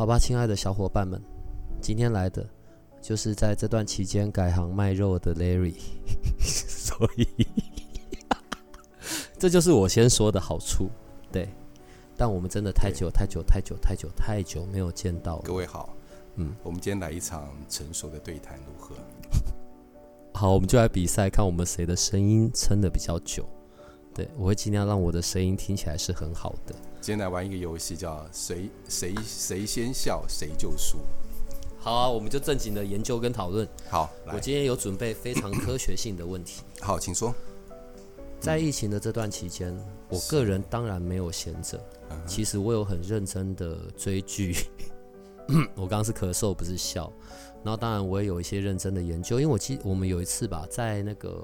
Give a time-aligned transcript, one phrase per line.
[0.00, 1.22] 好吧，亲爱的小伙伴们，
[1.78, 2.42] 今天来的
[3.02, 5.74] 就是在这段期间改行卖肉的 Larry，
[6.40, 7.28] 所以
[9.38, 10.88] 这就是我先说的好处。
[11.30, 11.50] 对，
[12.16, 15.42] 但我们真的太久太久太久太久太久没有见到了。
[15.44, 15.94] 各位好，
[16.36, 18.94] 嗯，我们今天来一场成熟的对谈，如何？
[20.32, 23.46] 好，我们就来比赛，看我们谁的声音撑的比较久。
[24.14, 26.74] 对，我会尽量让我的声音听起来是很好的。
[27.00, 30.98] 今天来玩一个游戏，叫谁谁谁先笑谁就输。
[31.78, 33.66] 好啊，我们就正经的研究跟讨论。
[33.88, 36.62] 好，我今天有准备非常科学性的问题。
[36.78, 37.34] 好，请说。
[38.38, 39.74] 在疫情的这段期间，
[40.10, 41.82] 我个人当然没有闲着。
[42.26, 44.54] 其实我有很认真的追剧。
[45.74, 47.10] 我刚刚是咳嗽，不是笑。
[47.64, 51.42] 然后当然我也有一些认真的研究，因为我记我们有一次吧，在那个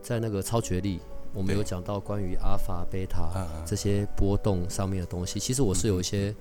[0.00, 0.98] 在那个超觉力。
[1.34, 6.34] 我们有讲到关于阿法、贝塔这些波动上面的东西，其实我是有一些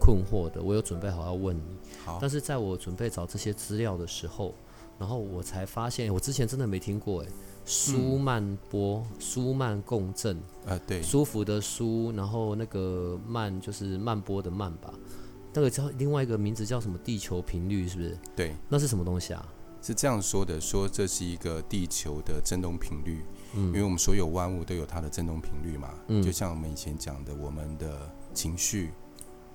[0.00, 0.62] 困惑的。
[0.62, 1.76] 我有准备好要问你，
[2.20, 4.54] 但是在我准备找这些资料的时候，
[4.98, 7.26] 然后我才发现，我之前真的没听过哎，
[7.64, 14.92] 舒曼波、舒曼共振，呃，对，舒服的舒，然后那个慢就是慢波的慢吧，
[15.52, 16.98] 那个叫另外一个名字叫什么？
[16.98, 18.18] 地球频率是不是？
[18.34, 19.46] 对，那是什么东西啊？
[19.82, 23.24] 是这样说的，说这是一个地球的振动频率。
[23.54, 28.90] 嗯，因为我们所有万物都有它的振动频率嘛，嗯，就像我们以前讲的，我们的情绪，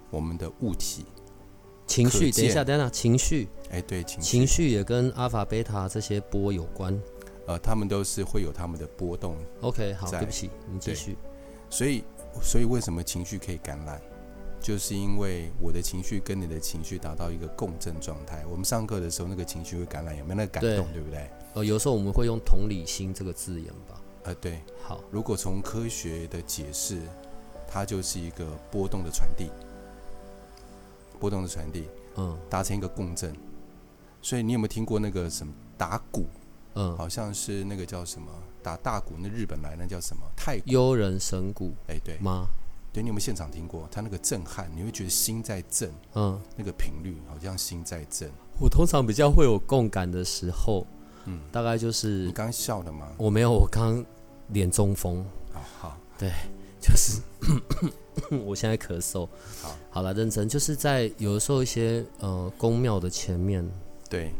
[0.09, 1.05] 我们的物体，
[1.87, 6.99] 情绪，等一下，等一下，情绪，哎，对，情绪，情绪也跟阿法、贝塔这些波有关，
[7.47, 9.37] 呃，他们都是会有他们的波动。
[9.61, 11.17] OK，好，对不起，你继续。
[11.69, 12.03] 所以，
[12.41, 14.01] 所以为什么情绪可以感染？
[14.61, 18.43] 就是因为我的情绪跟你的情绪达到一个共振状态。
[18.49, 20.91] 我们上课的时候，那个情绪会感染，有没有那个感动？
[20.91, 21.29] 对不对？
[21.55, 24.01] 呃，有时候我们会用同理心这个字眼吧。
[24.23, 24.59] 呃，对。
[24.83, 26.99] 好，如果从科学的解释，
[27.65, 29.49] 它就是一个波动的传递，
[31.17, 33.33] 波动的传递，嗯，达成一个共振。
[34.21, 36.25] 所以你有没有听过那个什么打鼓？
[36.73, 38.27] 嗯，好像是那个叫什么
[38.61, 41.71] 打大鼓，那日本来那叫什么太悠人神鼓？
[41.87, 42.47] 哎，对吗？
[42.91, 43.87] 对，你有没有现场听过？
[43.89, 48.29] 它那个震撼，你会觉得心在震，嗯，那个频率好像心在震。
[48.59, 50.85] 我通常比较会有共感的时候，
[51.25, 53.07] 嗯，大概就是你刚笑的吗？
[53.17, 54.03] 我没有，我刚
[54.49, 55.25] 脸中风。
[55.53, 56.31] 好好，对，
[56.79, 57.21] 就是
[58.45, 59.27] 我现在咳嗽。
[59.61, 63.67] 好，好了，认真，就是在有的时候一些呃宫庙的前面，
[64.09, 64.31] 对，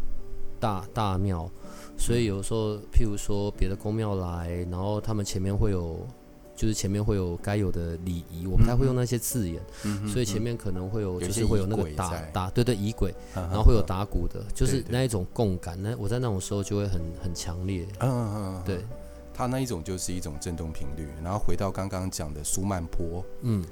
[0.59, 1.49] 大大庙，
[1.97, 6.05] 所以有时候譬如说别的宫庙来，然后他们前面会有。
[6.55, 9.61] 就是前面会有该有的礼仪，我不太会用那些字眼，
[10.07, 15.77] 所以前面可能会有，就是会有那个打打，对对，仪轨，然后会有打鼓的，就是那一种共感。
[15.81, 17.85] 那我在那种时候就会很很强烈。
[17.99, 18.85] 嗯嗯嗯，对，
[19.33, 21.07] 它那一种就是一种振动频率。
[21.21, 23.63] 然后回到刚刚讲的苏曼波，嗯，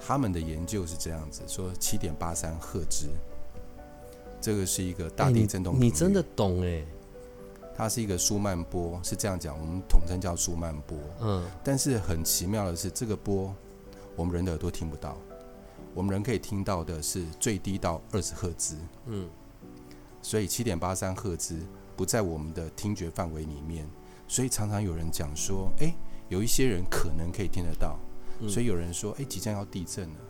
[0.00, 3.08] 他们的研究是这样子说，七点八三赫兹，
[4.40, 5.78] 这个是一个大地震动。
[5.80, 6.84] 你真的懂哎。
[7.76, 10.98] 它是一个舒曼波，是这样讲，我们统称叫舒曼波。
[11.20, 13.54] 嗯，但是很奇妙的是，这个波
[14.16, 15.16] 我们人的耳朵听不到，
[15.94, 18.76] 我们人可以听到的是最低到二十赫兹。
[19.06, 19.28] 嗯，
[20.20, 21.58] 所以七点八三赫兹
[21.96, 23.88] 不在我们的听觉范围里面，
[24.28, 25.94] 所以常常有人讲说，哎，
[26.28, 27.98] 有一些人可能可以听得到，
[28.46, 30.20] 所以有人说，哎，即将要地震了，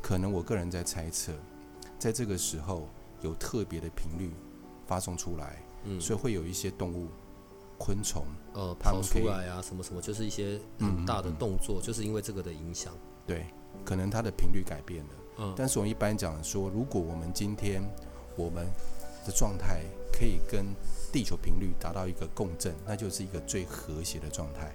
[0.00, 1.32] 可能我个人在猜测，
[1.98, 2.88] 在这个时候
[3.20, 4.32] 有特别的频率
[4.86, 5.62] 发送出来。
[6.00, 7.08] 所以会有一些动物、
[7.78, 8.24] 昆虫，
[8.54, 12.92] 呃，跑出来啊，什么什么，就是一些很大的动作，就是因为这个的影响。
[13.26, 13.46] 对，
[13.84, 15.10] 可能它的频率改变了。
[15.38, 17.82] 嗯，但是我们一般讲说，如果我们今天
[18.36, 18.66] 我们
[19.26, 19.82] 的状态
[20.12, 20.66] 可以跟
[21.12, 24.74] 地球频率达到一个共振，那就是一个最和谐的状态，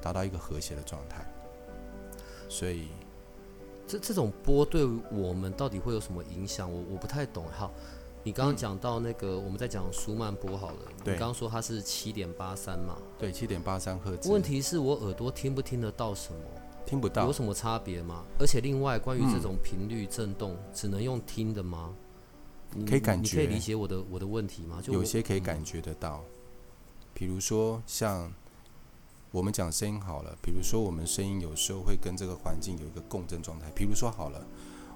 [0.00, 1.24] 达到一个和谐的状态。
[2.48, 2.88] 所以，
[3.86, 6.72] 这这种波对我们到底会有什么影响？
[6.72, 7.44] 我我不太懂。
[7.52, 7.72] 好。
[8.26, 10.78] 你刚刚讲到那个，我们在讲舒曼波好了。
[11.04, 12.96] 你刚刚说它是七点八三嘛？
[13.16, 14.32] 对，七点八三赫兹。
[14.32, 16.40] 问题是我耳朵听不听得到什么？
[16.84, 17.24] 听不到。
[17.24, 18.24] 有什么差别吗？
[18.40, 21.94] 而且另外，关于这种频率震动，只能用听的吗？
[22.84, 23.42] 可以感觉？
[23.42, 24.80] 你可以理解我的我的问题吗？
[24.82, 26.24] 就有些可以感觉得到，
[27.14, 28.32] 比如说像
[29.30, 33.70] 我们讲声音好了，比如说我们声音有时候会跟这个环境有一个共振状态。
[33.72, 34.44] 比如说好了，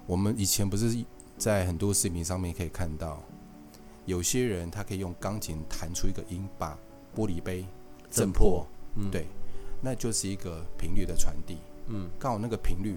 [0.05, 1.01] 我们以前不是
[1.41, 3.19] 在很多视频上面可以看到，
[4.05, 6.77] 有些人他可以用钢琴弹出一个音，把
[7.15, 7.65] 玻璃杯
[8.11, 8.63] 震破，
[9.11, 9.25] 对，
[9.81, 11.57] 那就是一个频率的传递。
[11.87, 12.95] 嗯，刚好那个频率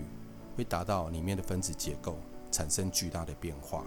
[0.58, 2.19] 会达到里面的分子结构，
[2.50, 3.82] 产生巨大的变化。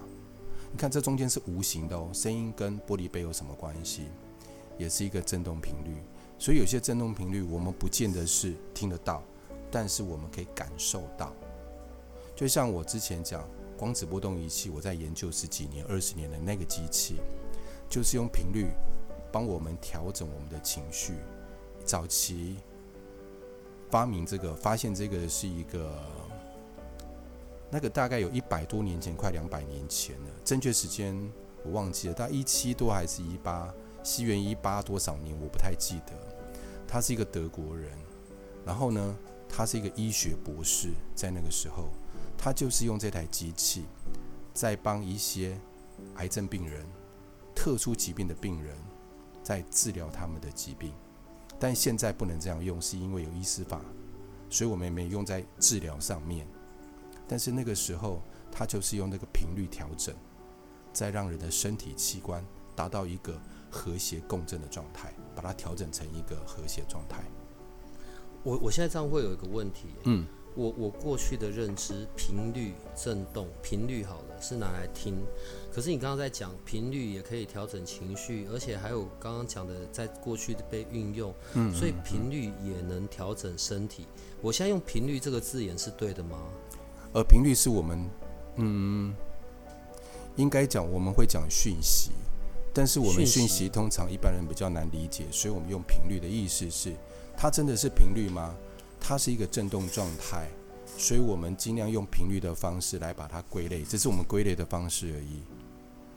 [0.72, 4.08] 你看这中间是无形的哦，声音跟玻璃杯有什么关系？
[4.76, 5.94] 也是一个振动频率。
[6.36, 9.22] 所以有些振动频率我们不见得是听得到，
[9.70, 11.32] 但是我们可以感受到。
[12.34, 17.20] 就像我之前讲光子波动仪器，我在研究十几年、二十年的那个机器，
[17.88, 18.66] 就是用频率
[19.30, 21.14] 帮我们调整我们的情绪。
[21.84, 22.56] 早期
[23.88, 25.96] 发明这个、发现这个是一个，
[27.70, 30.26] 那个大概有一百多年前，快两百年前了。
[30.44, 31.16] 正确时间
[31.64, 33.72] 我忘记了，大概一七多还是一八？
[34.02, 36.12] 西元一八多少年我不太记得。
[36.86, 37.90] 他是一个德国人，
[38.64, 39.16] 然后呢，
[39.48, 41.88] 他是一个医学博士，在那个时候，
[42.38, 43.84] 他就是用这台机器，
[44.54, 45.60] 在帮一些
[46.14, 46.86] 癌症病人、
[47.54, 48.74] 特殊疾病的病人，
[49.42, 50.92] 在治疗他们的疾病。
[51.58, 53.80] 但现在不能这样用，是因为有医师法，
[54.48, 56.46] 所以我们也没用在治疗上面。
[57.26, 60.14] 但是那个时候，他就是用那个频率调整，
[60.92, 62.42] 在让人的身体器官
[62.76, 63.38] 达到一个
[63.70, 65.12] 和谐共振的状态。
[65.38, 67.22] 把它调整成一个和谐状态。
[68.42, 70.26] 我我现在这样会有一个问题，嗯，
[70.58, 75.14] 我我过去的认知，频率振动，频率好了是拿来听，
[75.72, 84.04] 可是你刚刚在讲频率也可以调整情绪，而且还有刚刚讲的在过去的被运用，嗯，所以频率也能调整身体。
[84.40, 86.36] 我现在用频率这个字眼是对的吗？
[87.12, 88.10] 而频率是我们，
[88.56, 89.14] 嗯，
[90.34, 92.10] 应该讲我们会讲讯息。
[92.74, 96.92] 但是我们讯息通常一般人比较难理解，所以我们用频率的意思是，
[97.36, 98.56] 它真的是频率吗？
[99.00, 100.48] 它是一个振动状态，
[100.96, 105.40] 所以我们尽量用频率的方式来把它归类，这是我们归类的方式而已。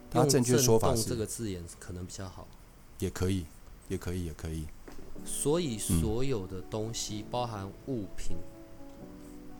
[0.10, 2.48] 它正确说法是这个字眼可能比较好，
[3.00, 3.45] 也可以，
[3.88, 4.66] 也可以，也可以。
[5.25, 8.38] 所以所有的东西，包含物品，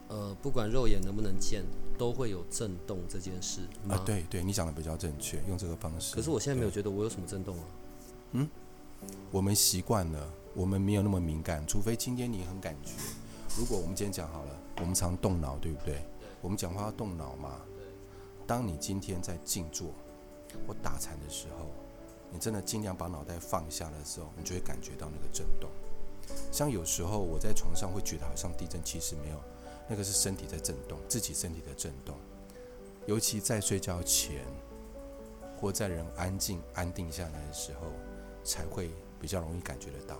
[0.08, 1.64] 呃，不管肉眼能不能见。
[1.98, 6.16] 都会有震动这件事啊，对对，你讲的比较正确，用这个方式。
[6.16, 7.64] 可是我现在没有觉得我有什么震动啊。
[8.32, 8.48] 嗯，
[9.30, 12.92] 我们习惯了，我们没有那么敏感，除非今天你很感觉。
[13.58, 16.02] 如果我们今天讲好了，我们常动脑，对不对？
[16.40, 17.60] 我们讲话要动脑嘛。
[18.46, 19.88] 当你今天在静坐
[20.66, 21.66] 或打禅的时候，
[22.30, 25.70] 你真的尽量把脑袋放下的时候，你就会感觉到那个震动。
[26.50, 29.38] 像有时候我在床上会觉得好像地震，其实没有。
[29.86, 32.16] 那个是身体在震动，自己身体的震动，
[33.06, 34.46] 尤其在睡觉前，
[35.60, 37.88] 或在人安静安定下来的时候，
[38.42, 38.90] 才会
[39.20, 40.16] 比较容易感觉得到。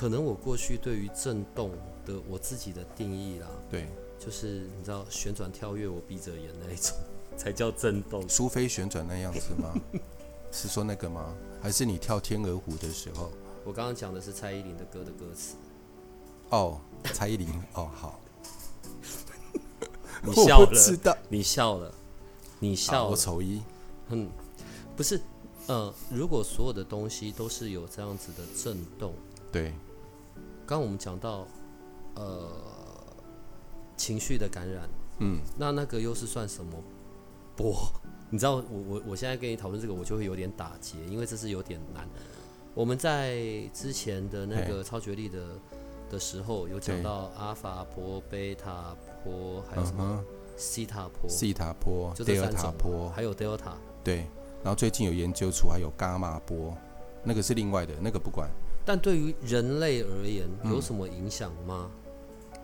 [0.00, 1.72] 可能我过去对于震动
[2.06, 3.86] 的我自己的定义啦，对，
[4.18, 6.96] 就是你知道旋转跳跃，我闭着眼那一种
[7.36, 8.26] 才叫震动。
[8.26, 9.74] 苏菲旋转那样子吗？
[10.50, 11.34] 是说那个吗？
[11.60, 13.30] 还是你跳天鹅湖的时候？
[13.62, 15.54] 我刚刚讲的是蔡依林的歌的歌词。
[16.48, 16.80] 哦。
[17.12, 18.18] 蔡依林哦，好，
[20.24, 21.94] 你笑了，你笑了，
[22.58, 23.10] 你笑了。
[23.10, 23.60] 我丑一，
[24.08, 24.30] 嗯，
[24.96, 25.20] 不是，
[25.66, 29.12] 呃，如果所有的东西都是有这样子的震动，
[29.52, 29.74] 对，
[30.70, 31.44] 刚我们讲到，
[32.14, 32.48] 呃，
[33.96, 34.88] 情绪的感染，
[35.18, 36.72] 嗯，那那个又是算什么
[37.56, 37.74] 波？
[38.30, 42.08] 你知道，我我我现在跟你讨论这个，我就会有点打结，因为这是有点难。
[42.72, 43.36] 我们在
[43.74, 45.40] 之前的那个超觉力的。
[46.10, 50.20] 的时候有讲到阿法波、贝塔波，还有什么
[50.56, 53.76] 西塔波、西塔波、德尔塔波，还有德尔塔。
[54.02, 54.26] 对，
[54.64, 56.76] 然后最近有研究出还有伽马波，
[57.22, 58.50] 那个是另外的，那个不管。
[58.84, 61.90] 但对于人类而言，有什么影响吗？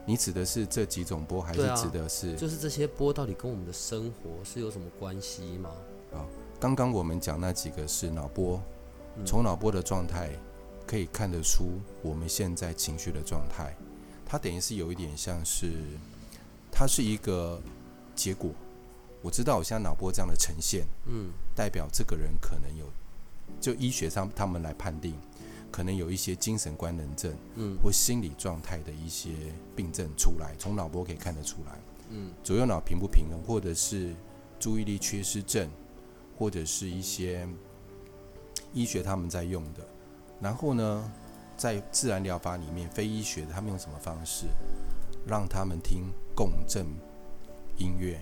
[0.04, 2.34] 你指的是这几种波，还是指的是？
[2.36, 5.70] 就是这些波到底跟我们的生活是有什么关系吗？
[6.12, 6.24] 啊，
[6.60, 8.60] 刚刚我们讲那几个是脑波，
[9.24, 10.30] 从脑波的状态。
[10.88, 13.74] 可以看得出我们现在情绪的状态，
[14.24, 15.72] 它等于是有一点像是，
[16.70, 17.60] 它是一个
[18.14, 18.52] 结果。
[19.20, 22.86] 我知道我现在脑波这样的呈现，嗯，代表这个人可能有，
[23.60, 25.14] 就医学上他们来判定，
[25.70, 29.30] 可能有一些精神官能症，嗯，或心理状态的一些
[29.74, 31.78] 病症出来，从脑波可以看得出来，
[32.10, 34.14] 嗯，左右脑平不平衡，或者是
[34.58, 35.68] 注意力缺失症，
[36.38, 37.46] 或者是一些
[38.72, 39.86] 医学他们在用的。
[40.40, 41.12] 然后呢，
[41.56, 44.46] 在自然疗法里面，非医学的他们用什么方式，
[45.26, 46.04] 让他们听
[46.34, 46.86] 共振
[47.78, 48.20] 音乐？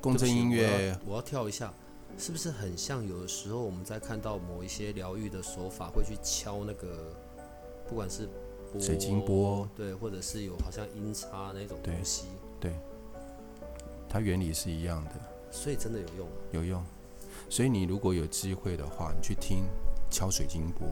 [0.00, 1.72] 共振音乐，我要跳一下。
[2.18, 7.14] 是不是很像有的时候我们在看到某一些疗愈的手法，会去敲那个，
[7.88, 8.28] 不管是
[8.78, 12.26] 水晶波，对，或者是有好像音叉那种东西，
[12.58, 12.72] 对，
[14.08, 15.12] 它原理是一样的，
[15.50, 16.84] 所以真的有用，有用。
[17.48, 19.64] 所以你如果有机会的话，你去听
[20.10, 20.88] 敲水晶波，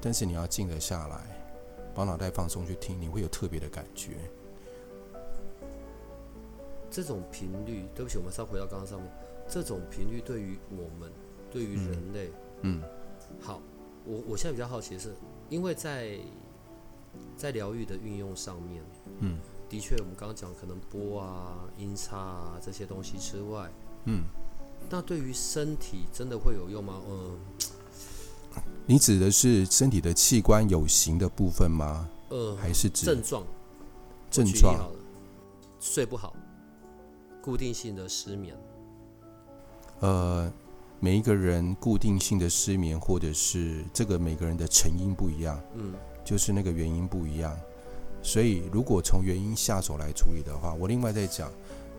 [0.00, 1.20] 但是你要静得下来，
[1.94, 4.16] 把脑袋放松去听，你会有特别的感觉。
[6.90, 9.10] 这种频率，对不起，我们稍回到刚刚上面。
[9.48, 11.12] 这种频率对于我们，
[11.50, 12.30] 对于人类，
[12.62, 12.82] 嗯，
[13.40, 13.60] 好，
[14.04, 15.14] 我我现在比较好奇的是，
[15.48, 16.18] 因为在
[17.36, 18.82] 在疗愈的运用上面，
[19.20, 23.70] 嗯，的确，我们刚刚讲可能波啊、音叉啊这些东西之外，
[24.06, 24.24] 嗯，
[24.90, 27.00] 那对于身体真的会有用吗？
[27.06, 27.38] 嗯，
[28.86, 32.08] 你指的是身体的器官有形的部分吗？
[32.30, 33.46] 呃，还是指症状？
[34.30, 34.90] 症状？
[35.78, 36.34] 睡不好，
[37.42, 38.56] 固定性的失眠。
[40.04, 40.52] 呃，
[41.00, 47.58] 每一个人固定性的失眠，或者是这个每个人的成因不一样，嗯，就是那个原因不一样。
[48.22, 51.50] 所以如果从原因下手来处理的话，我另外再讲，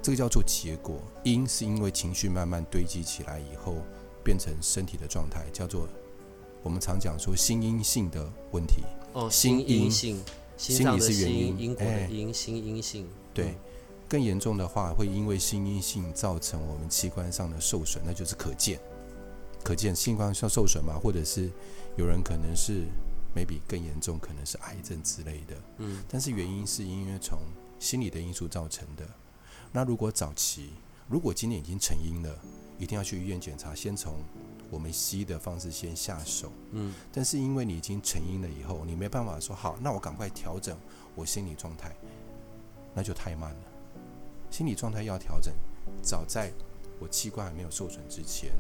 [0.04, 1.02] 这个叫做结果。
[1.24, 3.78] 因是因为情绪慢慢堆积起来以后，
[4.24, 5.88] 变成身体的状态，叫做
[6.62, 8.84] 我们常讲说心因性的问题。
[9.14, 10.22] 哦，心因性，
[10.58, 13.56] 心理是原因，因果的因，心因性，对。
[14.08, 18.80] 更严重的话，会因为心因性造成我们器官上的受损，那就是可见，
[19.64, 21.50] 可见器官上受损嘛，或者是
[21.98, 22.84] 有人可能是
[23.36, 25.56] maybe 更严重，可能是癌症之类的。
[25.78, 27.40] 嗯，但是原因是因为从
[27.80, 29.06] 心理的因素造成的。
[29.72, 30.70] 那如果早期，
[31.10, 32.40] 如果今天已经成因了，
[32.78, 34.14] 一定要去医院检查，先从
[34.70, 36.52] 我们西医的方式先下手。
[36.72, 40.78] 嗯，但是因为你已经成因了以后，你没办法说好，那我赶快调整
[41.16, 41.94] 我心理状态，
[42.94, 43.62] 那就太慢了。
[44.50, 45.54] 心理状态要调整，
[46.02, 46.52] 早在
[47.00, 48.52] 我器官还没有受损之前，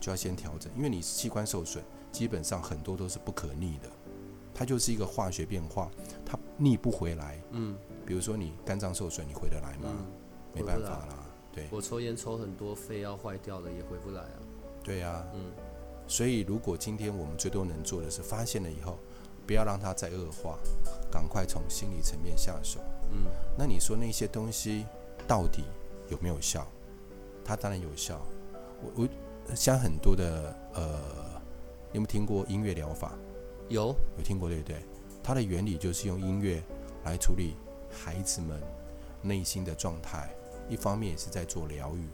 [0.00, 0.70] 就要先调整。
[0.76, 3.88] 因为你器官受损，基本上很多都是不可逆的，
[4.54, 5.90] 它就是一个化学变化，
[6.24, 7.40] 它逆不回来。
[7.52, 9.88] 嗯，比如说你肝脏受损，你回得来吗？
[10.52, 11.26] 没办法啦。
[11.52, 14.38] 对，我抽烟抽很多，肺要坏掉了也回不来啊。
[14.82, 15.26] 对呀。
[15.34, 15.52] 嗯。
[16.08, 18.98] 所以如果今天我们最多能做的是发现了以后，
[19.46, 20.58] 不要让它再恶化，
[21.10, 22.80] 赶快从心理层面下手。
[23.10, 23.26] 嗯。
[23.56, 24.86] 那你说那些东西？
[25.28, 25.64] 到底
[26.08, 26.64] 有没有效？
[27.44, 28.24] 它当然有效。
[28.80, 29.08] 我
[29.48, 31.00] 我像很多的呃，
[31.90, 33.18] 有没有听过音乐疗法？
[33.68, 34.76] 有，有听过对不对？
[35.20, 36.62] 它的原理就是用音乐
[37.04, 37.56] 来处理
[37.90, 38.62] 孩子们
[39.20, 40.32] 内心的状态，
[40.68, 42.06] 一方面也是在做疗愈，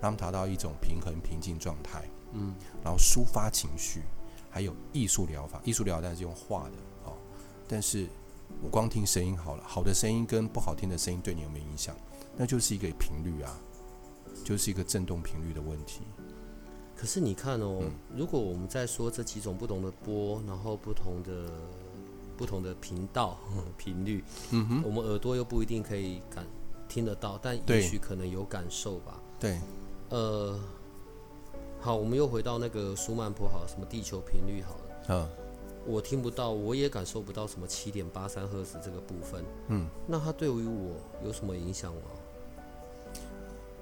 [0.00, 2.02] 让他们达到一种平衡、平静状态。
[2.32, 2.52] 嗯，
[2.82, 4.02] 然后抒发情绪，
[4.50, 5.60] 还有艺术疗法。
[5.62, 7.12] 艺术疗法是用画的哦，
[7.68, 8.08] 但是。
[8.62, 11.96] 我光听声音好了，好的声音跟不好听的声音对你有没有影响？
[12.36, 13.58] 那就是一个频率啊，
[14.44, 16.02] 就是一个振动频率的问题。
[16.96, 17.82] 可是你看哦，
[18.14, 21.50] 如果我们在说这几种不同的波，然后不同的
[22.36, 23.38] 不同的频道
[23.78, 26.46] 频率，嗯哼，我们耳朵又不一定可以感
[26.88, 29.18] 听得到，但也许可能有感受吧。
[29.38, 29.58] 对，
[30.10, 30.60] 呃，
[31.80, 35.39] 好，我们又回到那个舒曼波，好，什么地球频率好了，嗯。
[35.86, 39.44] 我听不到，我也感受不到什么七点八三赫兹这个部分。
[39.68, 42.02] 嗯，那它对于我有什么影响吗？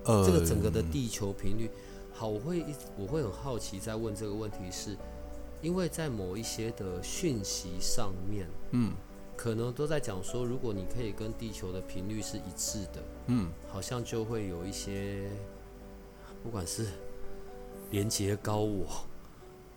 [0.05, 1.69] 呃，这个整个的地球频率，
[2.13, 2.65] 好，我会
[2.97, 4.97] 我会很好奇，在问这个问题，是
[5.61, 8.93] 因为在某一些的讯息上面，嗯，
[9.37, 15.29] 可能都在讲说，如果你可以跟地球的频率是一致的，嗯，好像就会有一些，
[16.43, 16.87] 不管是
[17.91, 18.87] 连接高我。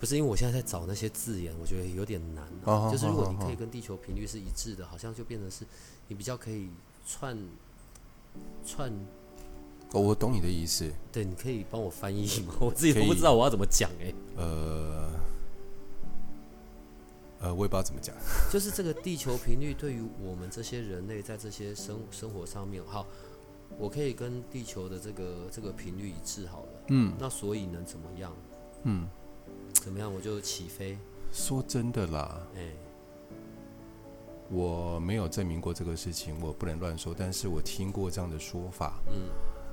[0.02, 2.44] 不是因为我现在在找那些字眼，我觉得有点难。
[2.92, 5.64] 就是如果你可以跟地球频率是一致的，好像就变成是
[6.08, 6.72] 你比较可以
[7.06, 7.38] 串
[8.66, 8.92] 串。
[9.92, 10.92] 哦我懂你的意思。
[11.12, 12.56] 对，你可以帮我翻译吗？
[12.60, 14.12] 我自己都不知道我要怎么讲哎。
[14.38, 15.08] 呃
[17.42, 18.16] 呃，我也不知道怎么讲。
[18.52, 23.06] 就是这个地球频率对于我们这些人类在这些生生活上面，好，
[23.78, 26.70] 我可以跟地球的这个这个频率一致好了。
[26.88, 27.14] 嗯。
[27.20, 28.36] 那所以能怎么样？
[28.86, 29.08] 嗯。
[29.82, 30.14] 怎么样？
[30.14, 30.96] 我就起飞。
[31.34, 32.70] 说真的啦，哎，
[34.50, 37.16] 我没有证明过这个事情，我不能乱说。
[37.18, 39.30] 但是我听过这样的说法，嗯，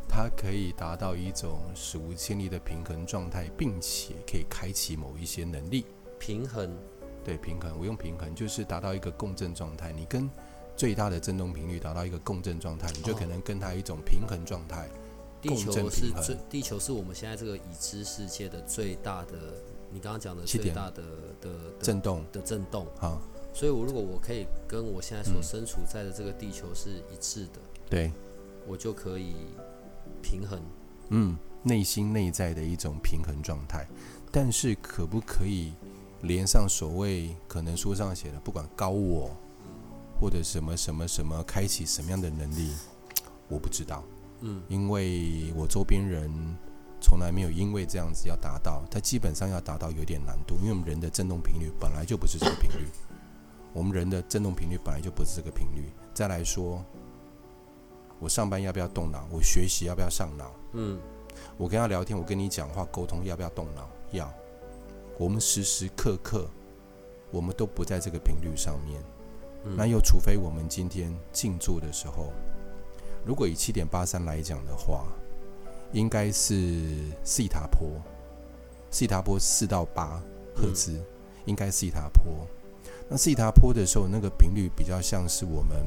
[0.09, 5.85] 它可以达到一种史无前例的平衡状态，并且可以开启某一些能力。
[6.19, 6.75] 平衡，
[7.23, 7.79] 对，平衡。
[7.79, 9.93] 我用平衡就是达到一个共振状态。
[9.93, 10.31] 你跟
[10.75, 14.89] 最大的振动频率达到一个共振状态，你就可能跟它一种平衡状态。
[15.43, 19.35] 地球是最，地球是我们现在这个已知世界的最大的。
[19.91, 21.03] 你刚刚讲的最大的
[21.41, 23.19] 的震动的震动啊，
[23.55, 28.13] 所以，我如果我可以跟我现在所身处在的这个地球是一致的，对，
[28.67, 29.35] 我就可以
[30.23, 30.61] 平衡。
[31.11, 33.87] 嗯，内心内在的一种平衡状态。
[34.31, 35.73] 但是可不可以
[36.21, 39.35] 连上所谓可能书上写的，不管高我
[40.21, 42.75] 或者什么什么什么，开启什么样的能力，
[43.49, 44.05] 我不知道。
[44.43, 46.31] 嗯，因为我周边人
[47.01, 52.89] 从来没有因为这样子要达到，它基本上要达到有点难度，因为我们人的振动频率本来就不是这个频率，
[53.73, 55.91] 我们人的振动频率本来就不是这个频率。
[56.13, 56.85] 再来说，
[58.19, 59.27] 我上班要不要动脑？
[59.31, 60.51] 我学习要不要上脑？
[60.73, 60.99] 嗯，
[61.57, 63.89] 我跟他聊天，我跟你讲话沟通要不要动脑？
[64.11, 64.33] 要。
[65.19, 66.49] 我们时时刻刻，
[67.31, 69.03] 我们都不在这个频率上面。
[69.77, 72.33] 那又除非我们今天静坐的时候。
[73.25, 75.07] 如果以七点八三来讲的话，
[75.93, 76.85] 应该是
[77.25, 77.89] 西塔坡，
[78.91, 80.23] 西塔坡四到八
[80.55, 81.01] 赫兹，
[81.47, 82.47] 应该西塔坡。
[83.09, 85.87] 那西塔坡的时候，那个频率比较像是我们，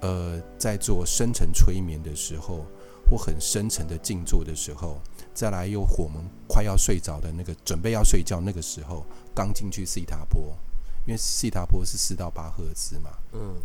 [0.00, 2.64] 呃，在做深层催眠的时候，
[3.10, 5.00] 或很深层的静坐的时候，
[5.34, 9.04] 再来又我们快要睡着的那个，准备要睡觉那个时候，
[9.34, 10.56] 刚进去西塔坡，
[11.04, 13.56] 因为西塔坡是四到八赫兹嘛，嗯。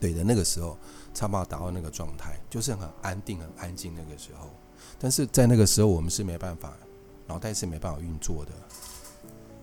[0.00, 0.76] 对的，那个时候，
[1.14, 4.50] 差不多达到那个状态，就是很安定、很安静那个时候。
[4.98, 6.76] 但是在那个时候，我们是没办法，
[7.26, 8.52] 脑袋是没办法运作的。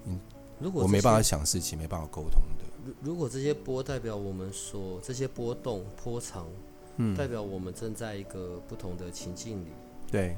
[0.05, 0.19] 嗯，
[0.59, 2.65] 如果我没办法想事情，没办法沟通的。
[2.85, 6.47] 如如果这些波代表我们所这些波动、波长，
[6.95, 9.69] 嗯，代表我们正在一个不同的情境里。
[10.09, 10.37] 对。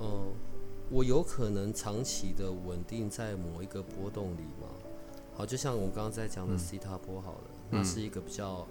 [0.00, 0.32] 嗯，
[0.90, 4.68] 我有可能长期的稳定在某一个波动里吗？
[5.34, 8.66] 好，就像我们刚刚在讲的西塔波好了，那是一个比较。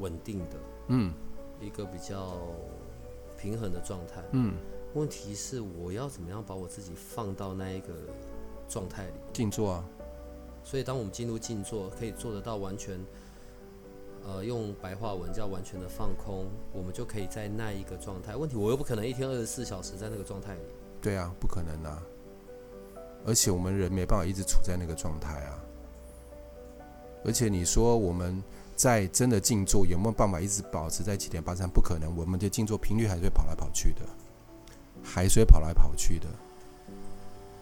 [0.00, 0.56] 稳定的，
[0.88, 1.12] 嗯，
[1.60, 2.38] 一个比较
[3.38, 4.54] 平衡的状态，嗯。
[4.94, 7.88] 问题是我要怎么样把我自己放到那一个
[8.66, 9.12] 状态里？
[9.34, 9.84] 静坐啊。
[10.64, 12.98] 所以当我们进入静坐，可以做得到完全，
[14.24, 18.34] 呃，用白话文叫完全的放空，我们就可以在那一个状态。
[18.34, 20.60] 问题我又不可能一天二十四小时在那个状态里。
[21.02, 22.02] 对啊，不可能啊。
[23.26, 25.62] 而且我们人没办法一直处在那个状态啊。
[27.26, 28.42] 而且你说我们。
[28.78, 31.68] 在真的静坐，有没有办法一直保持在七点八三？
[31.68, 34.02] 不可能，我们的静坐频率还是会跑来跑去的，
[35.02, 36.28] 还是会跑来跑去的。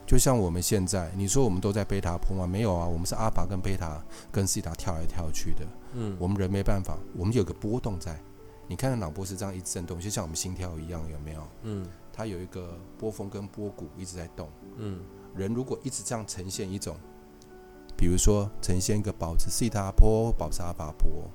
[0.07, 2.47] 就像我们现在，你说我们都在贝塔波吗？
[2.47, 3.99] 没有啊，我们是阿法跟贝塔
[4.31, 5.67] 跟西塔跳来跳去的。
[5.95, 8.21] 嗯，我们人没办法，我们有个波动在。
[8.69, 11.43] 你看脑波是这样一直震动，就像我们心跳一样，有没有？
[11.63, 14.51] 嗯，它有一个波峰跟波谷一直在动。
[14.77, 15.01] 嗯，
[15.35, 16.95] 人如果一直这样呈现一种。
[17.97, 21.31] 比如说，呈现一个保持西塔波、保持阿法波，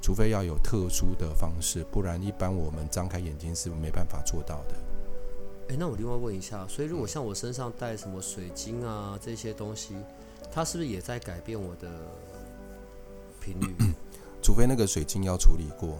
[0.00, 4.74] 除非要有特殊的方式，不然一般我们张开眼睛是没办法做到的。
[5.68, 9.94] 哎，那我另外问一下，所以如果像我身上带什么水晶啊这些东西，
[10.50, 11.90] 它是不是也在改变我的
[13.40, 13.74] 频率？
[14.40, 15.98] 除非那个水晶要处理过，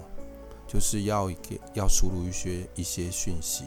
[0.67, 3.65] 就是要给要输入一些一些讯息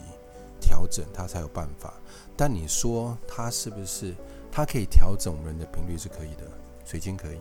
[0.59, 1.93] 调整，它才有办法。
[2.35, 4.15] 但你说它是不是？
[4.59, 6.43] 它可以调整人的频率是可以的，
[6.83, 7.39] 水晶可以，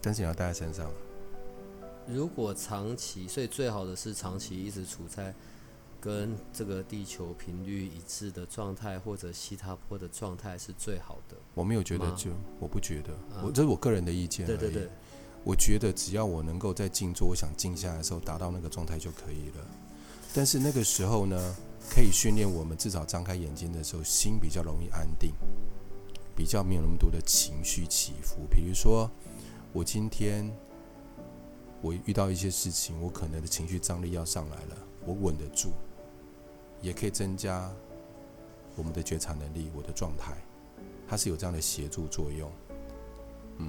[0.00, 0.88] 但是你要带在身上。
[2.06, 5.34] 如果长期，所以最好的是长期一直处在
[6.00, 11.36] 跟这个地球频率一致的状态，或者西塔波的状态是最好的。
[11.54, 13.12] 我没有觉得，就我不觉得，
[13.44, 14.46] 我这是我个人的意见。
[14.46, 14.88] 对对对，
[15.42, 19.66] 我觉得只要我能够在静坐，我想静下来的时候达到那个状态就可以了。
[20.32, 21.56] 但是那个时候呢？
[21.90, 25.32] 可以训练我们，至少张开眼睛的时候，心比较容易安定，
[26.34, 28.46] 比较没有那么多的情绪起伏。
[28.50, 29.10] 比如说，
[29.74, 30.50] 我今天
[31.82, 35.72] 我遇到一些事情，我可能的情绪张力要上来了，我稳得住，
[36.80, 37.70] 也可以增加
[38.74, 40.34] 我们的觉察能力，我的状态，
[41.06, 42.50] 它是有这样的协助作用。
[43.58, 43.68] 嗯，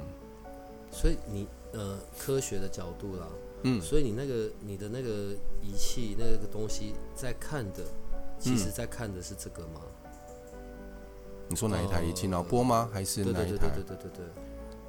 [0.91, 3.27] 所以你呃，科学的角度啦，
[3.63, 7.83] 嗯，所以你那个你的那个仪器那个东西在看的。
[8.43, 9.79] 其实在看的是这个吗？
[11.47, 12.27] 你说哪一台仪器？
[12.27, 12.89] 脑波吗？
[12.91, 13.43] 还是哪一台？
[13.43, 14.25] 对对对对对对。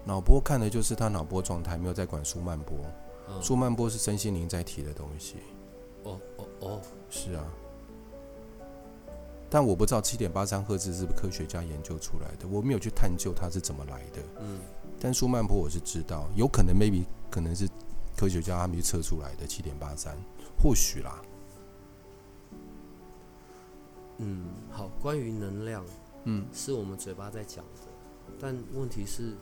[0.04, 2.76] 脑波看的就是他脑波状态，没有在管舒曼波。
[3.40, 5.36] 舒曼波是身心灵在提的东西。
[6.02, 7.44] 哦哦哦，是啊。
[9.48, 14.22] 但我不知道七点八三赫兹是不是科学家研究出来的，我没有去探究它是怎么来的。
[14.40, 14.58] 嗯。
[15.00, 17.68] 但舒曼波我是知道，有可能 maybe 可能是
[18.16, 20.16] 科学家他们去测出来的七点八三，
[20.60, 21.22] 或许啦。
[24.18, 24.88] 嗯，好。
[25.00, 25.84] 关于能量，
[26.24, 27.82] 嗯，是我们嘴巴在讲的，
[28.40, 29.34] 但问题是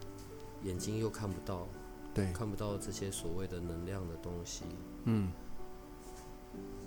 [0.62, 1.68] 眼睛又看不到，
[2.14, 4.64] 对，看不到这些所谓的能量的东西。
[5.04, 5.30] 嗯，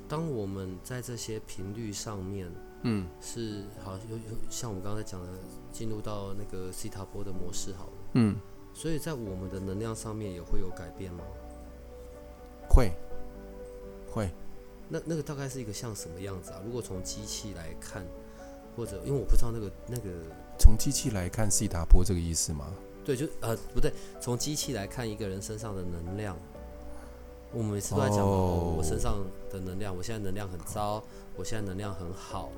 [0.08, 2.52] 当我们在这些频率上面，
[2.84, 5.30] 嗯，是好有有像我们刚才讲的，
[5.71, 8.36] 进入到那个西塔波的模式，好了，嗯，
[8.74, 11.24] 所以在我们的能量上面也会有改变吗？
[12.69, 12.91] 会，
[14.12, 14.30] 会。
[14.88, 16.62] 那那个大概是一个像什么样子啊？
[16.65, 18.06] 如果从机器来看，
[18.76, 20.10] 或者因为我不知道那个那个
[20.60, 22.74] 从机器来看西达波这个意思吗？
[23.04, 26.38] 对，就呃不对，从机器来看一个人身上的能量，
[27.52, 31.04] 我们每次都在讲哦，我身上的能量，我现在能量很糟，
[31.36, 32.52] 我现在能量很好。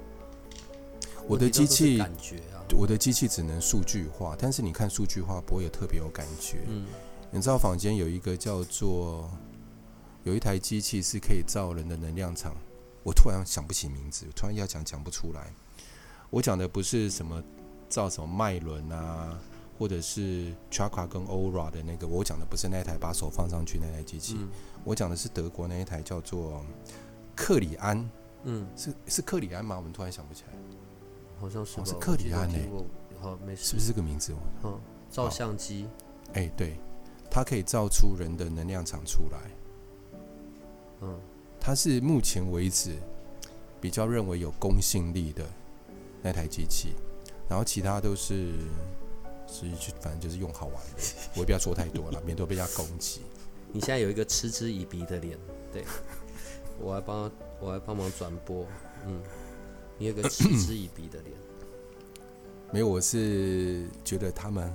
[1.27, 6.59] 我的机器感觉啊，我的机器只能数据化，但是你看数据化不会有特别有感觉。
[6.67, 6.85] 嗯，
[7.29, 9.29] 你知道坊间有一个叫做
[10.27, 12.53] 有一台机器是可以造人的能量场，
[13.01, 15.53] 我突然想不起名字，突然要讲讲不出来。
[16.29, 17.41] 我讲的不是什么
[17.87, 19.39] 造什么脉轮啊。
[19.79, 24.35] 或者是 Chakra 跟 Aura 的那个，我讲的不是那台把手放上去那台机器，
[24.83, 26.65] 我讲的是德国那一台叫做
[27.35, 28.09] 克里安，
[28.45, 29.75] 嗯，是是克里安吗？
[29.75, 30.53] 我们突然想不起来，
[31.39, 32.67] 好像是是克里安诶，
[33.21, 34.33] 好没事，是不是这个名字？
[34.63, 35.87] 嗯，照相机，
[36.33, 36.79] 哎，对，
[37.29, 39.37] 它可以造出人的能量场出来，
[41.01, 41.19] 嗯，
[41.59, 42.95] 它是目前为止
[43.79, 45.45] 比较认为有公信力的
[46.21, 46.93] 那台机器，
[47.49, 48.51] 然后其他都是。
[49.49, 51.01] 所以就反正就是用好玩的，
[51.35, 53.21] 我也不要说太多了，免得被人家攻击。
[53.71, 55.37] 你现在有一个嗤之以鼻的脸，
[55.71, 55.85] 对
[56.81, 57.31] 我还帮
[57.61, 58.67] 我还帮忙转播，
[59.05, 59.21] 嗯，
[59.97, 61.33] 你有个嗤之以鼻的脸。
[62.73, 64.69] 没有，我是觉得他们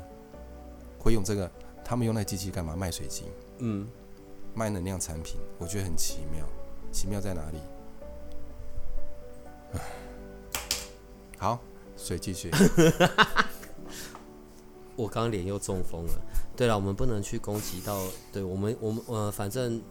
[0.98, 1.50] 会用这个，
[1.85, 2.74] 他们用那机器干嘛？
[2.74, 3.26] 卖水晶，
[3.58, 3.87] 嗯，
[4.55, 6.47] 卖能量产品，我觉得很奇妙。
[6.91, 7.59] 奇妙在哪里？
[11.38, 11.59] 好，
[11.97, 12.51] 水继续。
[14.95, 16.21] 我刚刚脸又中风了。
[16.55, 19.83] 对了，我们不能去攻击到，对我们，我们呃，反正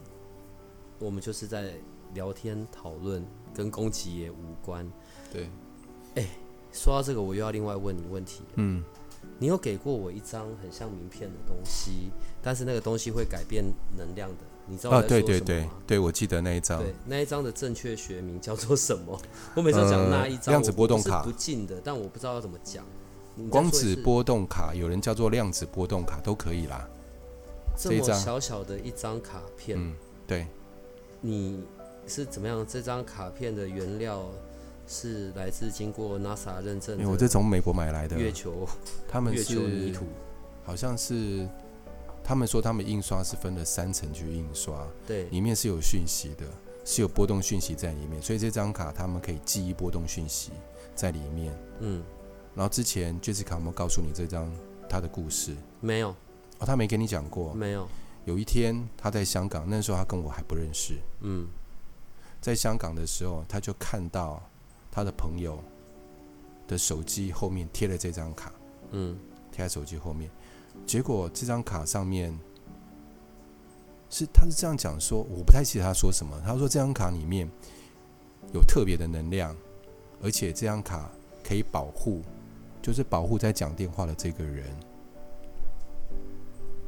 [0.99, 1.73] 我们就是在
[2.13, 4.87] 聊天讨论，跟攻击也无关。
[5.33, 5.49] 对。
[6.15, 6.27] 哎，
[6.71, 8.43] 说到这个，我又要另外问你问题。
[8.55, 8.83] 嗯。
[9.37, 13.65] 你有给过我一张很像名片的东西，但是那个东西会改变
[13.97, 15.01] 能量的，你知道啊？
[15.05, 16.81] 对对对，对我记得那一张。
[16.81, 19.19] 对，那一张的正确学名叫做什么？
[19.53, 22.85] 我每次讲那一张量子波动卡，不近的，但我不知道要怎么讲。
[23.49, 26.87] 光子波动卡，有人叫做量子波动卡，都可以啦。
[27.77, 29.93] 这么小小的一张卡片，嗯，
[30.25, 30.47] 对。
[31.19, 31.63] 你
[32.07, 32.65] 是怎么样？
[32.67, 34.25] 这张卡片的原料
[34.87, 37.07] 是来自经过 NASA 认证的？
[37.09, 38.17] 我这从美国买来的。
[38.17, 38.67] 月球，
[39.07, 40.05] 他们是泥土，
[40.63, 41.47] 好像是
[42.23, 46.45] 他们说他们印刷是分了三层去印刷，对，里面是有讯息的，
[46.85, 50.51] 是有波动讯息在里面，所以这张卡他们可以记忆波动讯息
[50.95, 52.03] 在里面，嗯。
[52.53, 54.51] 然后之前 Jessica 有没有告诉你这张
[54.89, 55.55] 他的故事？
[55.79, 56.09] 没有，
[56.59, 57.53] 哦，他没跟你讲过。
[57.53, 57.87] 没有。
[58.25, 60.95] 有一天他在香港，那时候他跟我还不认识。
[61.21, 61.47] 嗯。
[62.41, 64.43] 在香港的时候，他就看到
[64.91, 65.63] 他的朋友
[66.67, 68.51] 的手机后面贴了这张卡。
[68.91, 69.17] 嗯。
[69.49, 70.29] 贴在手机后面，
[70.91, 72.37] 结果这张卡上面
[74.09, 76.37] 是他是这样讲说，我不太记得他说什么。
[76.45, 77.49] 他说这张卡里面
[78.53, 79.55] 有特别的能量，
[80.21, 81.09] 而且这张卡
[81.41, 82.21] 可以保护。
[82.81, 84.67] 就是保护在讲电话的这个人，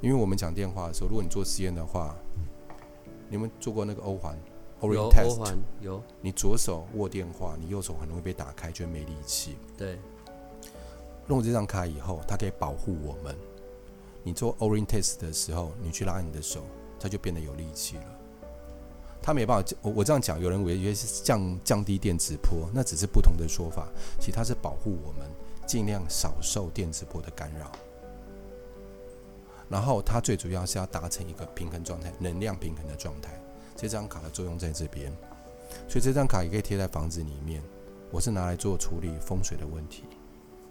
[0.01, 2.13] 因为我们讲电话的时候，如果你做实验的话，
[3.29, 4.37] 你们做过那个欧环
[4.81, 6.03] ？O test 有。
[6.19, 9.55] 你左手握电话，你右手很容易被打开，就没力气。
[9.77, 9.97] 对。
[11.25, 13.33] 弄这张卡以后，它可以保护我们。
[14.23, 16.63] 你做 o r i e n test 的时候，你去拉你的手，
[16.99, 18.05] 它就变得有力气了。
[19.21, 23.87] 它没办法，我我这样讲，有人以为是降降低电磁波，那只是不同的说法。
[24.19, 25.29] 其实它是保护我们。
[25.65, 27.71] 尽量少受电磁波的干扰，
[29.69, 33.41] 然后它最主要是要达成一个平衡状态，能量平衡的状态。
[33.73, 35.09] 这张卡的作用在这边，
[35.87, 37.63] 所以这张卡也可以贴在房子里面。
[38.11, 40.03] 我是拿来做处理风水的问题。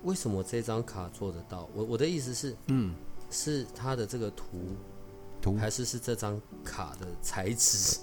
[0.03, 1.67] 为什么这张卡做得到？
[1.75, 2.95] 我我的意思是，嗯，
[3.33, 4.47] 是它的这个图，
[5.41, 7.99] 图还是是这张卡的材质？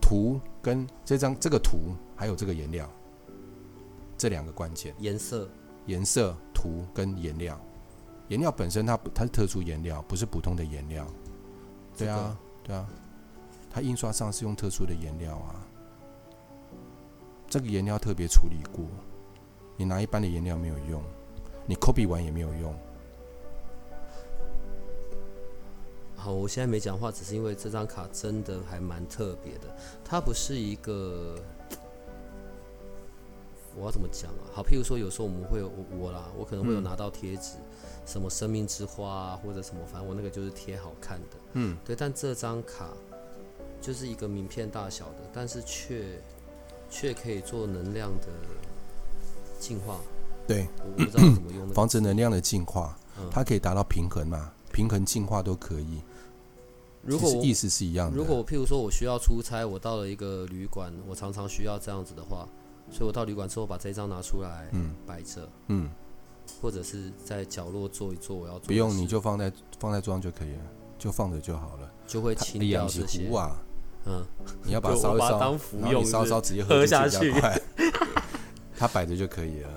[0.00, 2.90] 图跟这张这个图还有这个颜料，
[4.18, 5.48] 这两个关键颜色。
[5.86, 7.60] 颜色、图跟颜料，
[8.28, 11.04] 颜料本身它它是特殊颜料，不是普通的颜料。
[11.98, 12.88] 对啊，对啊，
[13.68, 15.58] 它印刷上是用特殊的颜料啊。
[17.48, 18.84] 这个颜料特别处理过，
[19.76, 21.02] 你拿一般的颜料没有用，
[21.66, 22.72] 你 copy 完也没有用。
[26.22, 29.62] 好，我现在没讲话，只是因为这张卡真的还蛮特别的，
[30.04, 31.34] 它不是一个。
[33.74, 34.46] 我要怎么讲啊？
[34.52, 37.54] 好，譬如说，有时候我们会有我啦，我可能会有拿到贴纸，
[38.06, 41.36] 什么生命之花啊，或者什么，反正我那个就是贴好看的。
[41.54, 41.96] 嗯，对。
[41.96, 42.90] 但这张卡
[43.80, 46.22] 就是一个名片大小的，但是却
[46.88, 48.28] 却可以做能量的
[49.58, 49.98] 净化。
[50.46, 51.66] 对，我不知道怎么用。
[51.74, 52.96] 防止能量的净化，
[53.28, 54.52] 它可以达到平衡嘛？
[54.70, 56.00] 平衡净化都可以。
[57.02, 58.16] 如果意思是一样的。
[58.16, 62.48] 如果我譬如说我需要出差，我到了一个旅馆，我常常需要这样子的话，
[62.90, 65.90] 所以我到旅馆之后把这张拿出来，嗯，摆着，嗯，
[66.60, 70.62] 或者是在角落坐一坐，我要不用你就放在放在桌上就可以了，
[70.98, 73.28] 就放着就好了，就会清掉这些。
[74.04, 74.24] 嗯，
[74.64, 77.32] 你要把它烧一烧，当服用，烧烧直接喝下去，
[78.76, 79.68] 它摆着就可以了。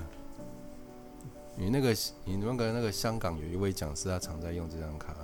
[1.56, 5.16] 你那个你那个那个香港有一位讲师，他常在用这张卡。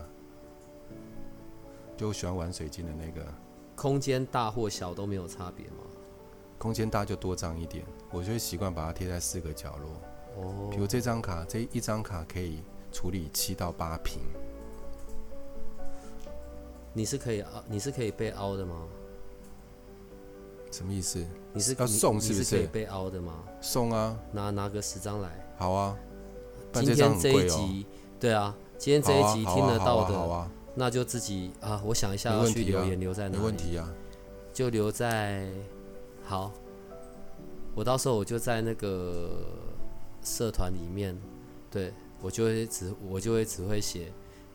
[2.02, 3.24] 就喜欢玩水晶的那个，
[3.76, 5.84] 空间大或小都没有差别吗？
[6.58, 10.42] 空间大就多张一点，我就会习惯把它贴在四个角落。
[10.44, 14.20] 哦，比如这张卡，这一张卡可以处理七到八瓶。
[16.92, 18.88] 你是可以凹，你是可以被凹的吗？
[20.72, 21.24] 什么意思？
[21.54, 22.58] 你是要送是不是？
[22.58, 23.44] 可以被凹的吗？
[23.62, 25.30] 送啊，拿拿个十张来。
[25.56, 25.96] 好啊，
[26.74, 27.86] 今天这一集，
[28.20, 30.50] 对啊，今天这一集听得到的。
[30.74, 33.38] 那就自己啊，我想一下要去留言留在哪里？
[33.38, 33.90] 没问题啊，
[34.54, 35.50] 就留在
[36.24, 36.52] 好。
[37.74, 39.46] 我到时候我就在那个
[40.24, 41.18] 社团里面，
[41.70, 44.12] 对我就会只我就会只会写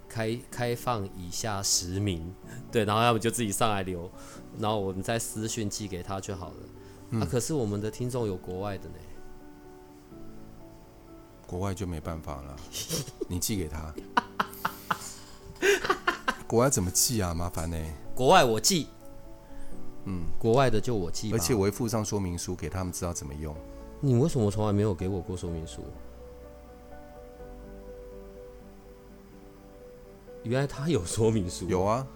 [0.09, 2.35] 开开放以下十名，
[2.71, 4.11] 对，然后要不就自己上来留，
[4.59, 7.21] 然后我们再私讯寄给他就好了。
[7.21, 8.95] 啊，可是我们的听众有国外的呢，
[11.47, 12.57] 国外就没办法了，
[13.29, 13.95] 你寄给他。
[16.47, 17.35] 国外怎么寄啊？
[17.35, 17.77] 麻烦呢。
[18.15, 18.87] 国外我寄，
[20.05, 23.55] 嗯，国外的就我寄，而且我会附上说明书给他们知道怎么用。
[24.01, 25.83] 你为什么从来没有给我过说明书？
[30.45, 31.67] 原来他有说明书。
[31.69, 32.07] 有啊，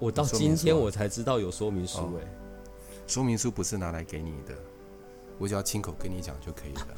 [0.00, 2.26] 我到今天我才知道有说明书哎。
[3.06, 4.54] 说明书不是拿来给你的，
[5.38, 6.88] 我只要亲口跟你讲就可以了。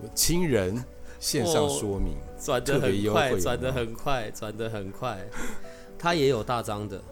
[0.00, 0.80] 我 亲人
[1.18, 5.28] 线上说明，转的很快，转的很快，转的很快。
[5.98, 7.02] 它也有大张的，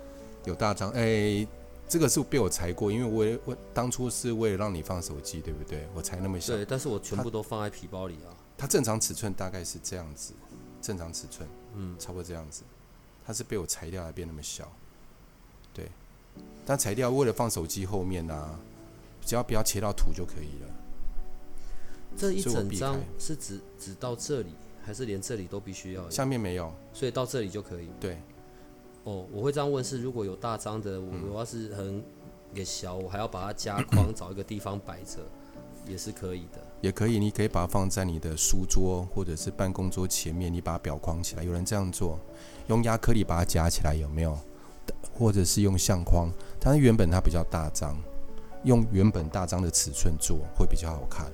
[0.45, 1.47] 有大张哎，
[1.89, 5.87] 这个是被我裁过，因为我我当初是为了让你放手机，对不对？
[5.95, 8.31] 我裁那么小，对，但是我全部都放在皮包里啊。
[8.57, 10.33] 它正常尺寸大概是这样子，
[10.81, 12.63] 正常尺寸，嗯，差不多这样子。
[13.27, 14.71] 它是被我裁掉，才变那么小，
[15.75, 15.91] 对。
[16.65, 18.59] 但裁掉为了放手机后面呢，
[19.25, 20.71] 只要不要切到图就可以了。
[22.17, 24.51] 这一整张是指指到这里，
[24.85, 26.09] 还是连这里都必须要？
[26.09, 27.89] 下面没有，所以到这里就可以。
[28.01, 28.19] 对。
[29.07, 32.03] 哦，我会这样问：是如果有大张的，我我要是很
[32.53, 35.21] 也小，我还要把它加 框，找一个地方摆着，
[35.87, 36.59] 也是可以的。
[36.81, 41.45] 也可以，你可以把它放在你的书桌或者是办公桌前面，你把它裱框起来。
[41.45, 42.19] 有人这样做，
[42.67, 44.37] 用亚克力把它夹起来，有没有？
[45.17, 46.29] 或者是用相框，
[46.61, 47.97] 但是原本它比较大张，
[48.65, 51.33] 用原本大张的尺寸做会比较好看。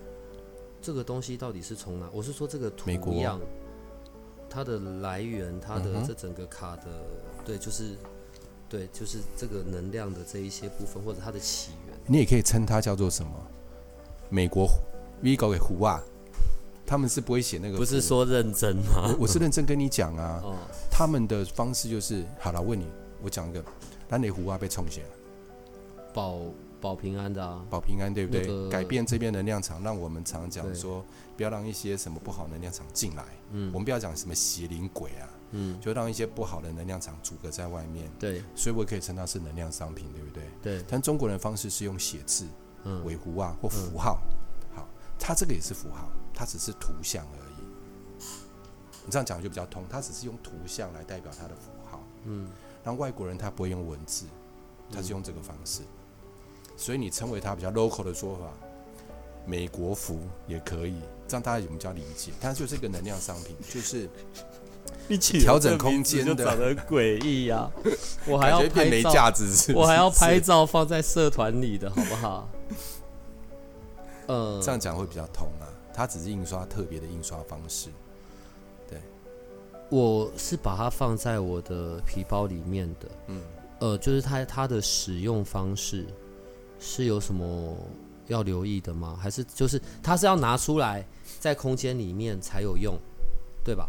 [0.80, 2.08] 这个东西到底是从哪？
[2.12, 3.40] 我是说这个图样，
[4.52, 6.82] 它的来源，它的这整个卡的。
[7.44, 7.96] 对，就是，
[8.68, 13.32] 对，就是这个能量的这一些部分，或者它的起源，你也可以称它叫做什么？
[14.28, 14.68] 美国
[15.22, 16.00] Vigo 给胡啊，
[16.86, 19.14] 他们是不会写那个，不是说认真吗？
[19.18, 20.56] 我是认真跟你讲啊， 哦，
[20.90, 22.86] 他们的方式就是，好了，问你，
[23.22, 23.64] 我讲一个，
[24.10, 25.00] 蓝雷胡啊被冲下，
[26.14, 26.38] 保
[26.82, 28.68] 保平安的啊，保平安对不对？
[28.68, 31.02] 改变这边能量场，让我们常讲说，
[31.36, 35.30] 不要让一些什么不好能量场进来，嗯，我们不要讲什么邪灵鬼啊。
[35.54, 38.10] 嗯，就让一些不好的能量场阻隔在外面。
[38.18, 40.44] 对，所以我可以称它是能量商品，对不对？
[40.62, 40.84] 对。
[40.88, 42.46] 但中国人方式是用写字，
[42.84, 44.18] 嗯，尾符啊或符号。
[44.74, 48.24] 好，它这个也是符号，它只是图像而已。
[49.04, 52.00] 你这样讲就比较通，它只是用图像来代表它的符号。
[52.24, 52.48] 嗯。
[52.82, 54.24] 那外国人他不会用文字，
[54.90, 55.82] 他是用这个方式。
[56.82, 58.52] 所以你称为它比较 local 的说法，
[59.46, 60.18] 美国服
[60.48, 60.96] 也可以，
[61.28, 62.32] 这样大家有比较理解。
[62.40, 64.08] 它就是一个能量商品， 就是
[65.08, 65.38] 一起。
[65.38, 67.70] 调整空间的，长得诡异呀！
[68.26, 69.32] 我还要拍照，
[69.76, 72.48] 我还要拍照放在社团里的，好不好？
[74.26, 75.70] 呃，这样讲会比较通啊。
[75.94, 77.90] 它只是印刷特别的印刷方式。
[78.88, 79.00] 对，
[79.88, 83.08] 我是把它放在我的皮包里面的。
[83.28, 83.42] 嗯，
[83.78, 86.06] 呃，就是它它的使用方式
[86.84, 87.76] 是有什么
[88.26, 89.16] 要留意的吗？
[89.18, 91.06] 还是就是它是要拿出来
[91.38, 92.98] 在空间里面才有用，
[93.64, 93.88] 对吧？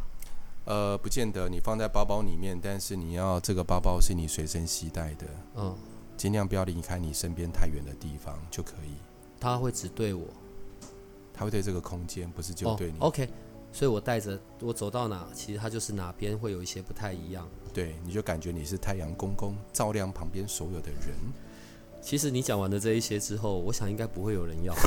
[0.65, 5.25] 呃，不见得，你放在包包里面，但是你要这个包包是你随身携带的，
[5.56, 5.75] 嗯，
[6.15, 8.93] 尽量不要离开你身边太远的地方就可以。
[9.39, 10.25] 它会只对我，
[11.34, 12.99] 它会对这个空间，不是就对你。
[12.99, 13.27] OK，
[13.73, 17.45] 所以我带着我走到哪，其实它就是哪边会有一些不太一样。
[17.73, 21.10] 对，你就感觉你是太阳公公，照亮旁边所有的人。
[22.03, 24.75] 其实你讲完的这一些之后，我想应该不会有人要。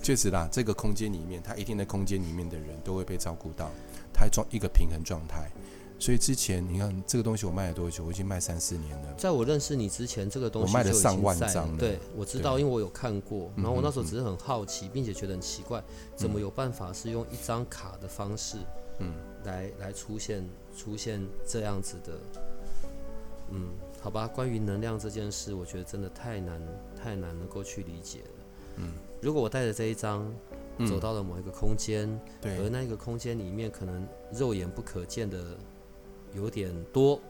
[0.00, 3.68] 确实啦，这个空间里面，它一定在空间里面的人都会被照顾到，
[4.14, 5.50] 它装一个平衡状态。
[5.98, 8.04] 所以之前你看这个东西我卖了多久？
[8.06, 9.14] 我已经卖三四年了。
[9.18, 11.76] 在我认识你之前，这个东西我卖了上万张。
[11.76, 13.50] 对，我知道，因为我有看过。
[13.56, 15.82] 然后我那时候只是很好奇，并且觉得很奇怪，
[16.16, 18.56] 怎么有办法是用一张卡的方式，
[19.00, 19.12] 嗯，
[19.44, 20.42] 来来出现
[20.74, 22.12] 出现这样子的，
[23.50, 23.68] 嗯，
[24.00, 24.26] 好吧。
[24.26, 26.60] 关于能量这件事，我觉得真的太难
[27.00, 28.30] 太难能够去理解了。
[28.76, 30.32] 嗯，如果我带着这一张
[30.88, 35.56] 走到了某一个空间，对，而那个空间里面可能肉眼不可见的。
[36.32, 37.20] 有点多，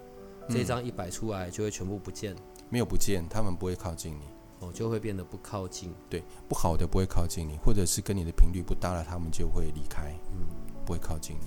[0.47, 2.37] 这张一摆出来就会全部不见。
[2.69, 4.25] 没有不见，他们不会靠近你。
[4.59, 5.95] 哦，就会变得不靠近。
[6.11, 10.13] 对，不好的不会靠近你，或者是跟你的频率不搭了，他们就会离开。
[10.35, 10.45] 嗯，
[10.85, 11.47] 不会靠近你。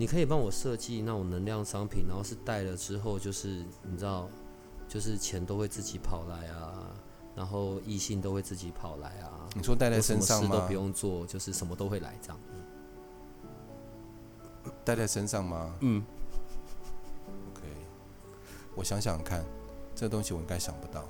[0.00, 4.30] 你可以帮我设计那种能量商品，然后是带了之后，就是你知道，
[4.88, 6.86] 就是钱都会自己跑来啊，
[7.34, 9.48] 然后异性都会自己跑来啊。
[9.56, 10.50] 你说带在身上吗？
[10.54, 12.40] 都不用做，就是什么都会来这样。
[14.84, 15.74] 带在身上吗？
[15.80, 16.04] 嗯。
[17.52, 17.62] OK，
[18.76, 19.44] 我想想看，
[19.96, 21.04] 这个东西我应该想不到。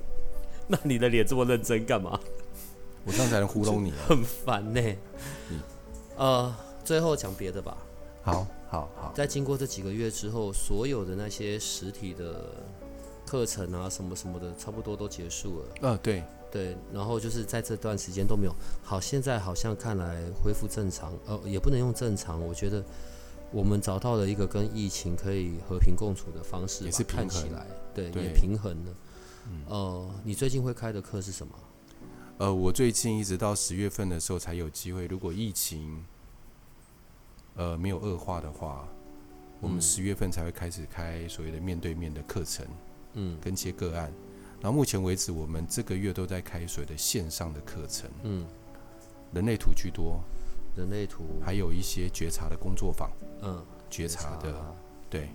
[0.66, 2.18] 那你的脸这么认真干嘛？
[3.04, 3.96] 我这样才能糊弄你啊！
[4.08, 4.80] 很烦呢。
[5.50, 5.60] 嗯。
[6.16, 7.76] 呃，最后讲别的吧。
[8.24, 9.12] 好，好，好。
[9.14, 12.50] 在经过这几个月之后，所有的那些实体的
[13.26, 15.66] 课程啊，什么什么的，差不多都结束了。
[15.82, 16.76] 嗯，对，对。
[16.92, 18.54] 然后就是在这段时间都没有。
[18.82, 21.12] 好，现在好像看来恢复正常。
[21.26, 22.82] 呃，也不能用正常，我觉得。
[23.52, 28.94] 我们找到了一个跟疫情可以和平共处的方式，也是看起来，对，也平衡了。
[29.68, 31.54] 呃，你最近会开的课是什么？
[32.38, 35.06] 呃，我最近一直到十月份的时候才有机会。
[35.06, 36.04] 如果疫情
[37.56, 38.88] 呃没有恶化的话，
[39.60, 42.66] 我们十月份才会开始开所谓的面对面的课程，
[43.14, 44.12] 嗯，跟接个案。
[44.60, 48.46] 然后目前为止，我们这个月都在开所谓的线上的课程，嗯，
[49.32, 50.20] 人类图居多。
[50.76, 53.08] 人类图，还有一些觉察的工作坊，
[53.42, 54.74] 嗯，觉察的，
[55.08, 55.28] 对，